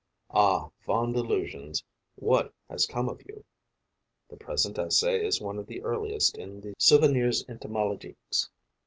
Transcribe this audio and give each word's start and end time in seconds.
Ah, 0.31 0.71
fond 0.79 1.15
illusions, 1.15 1.83
what 2.15 2.51
has 2.67 2.87
come 2.87 3.07
of 3.07 3.21
you? 3.27 3.45
(The 4.31 4.35
present 4.37 4.79
essay 4.79 5.23
is 5.23 5.39
one 5.39 5.59
of 5.59 5.67
the 5.67 5.83
earliest 5.83 6.35
in 6.39 6.59
the 6.59 6.73
"Souvenirs 6.79 7.45
Entomologiques." 7.47 8.49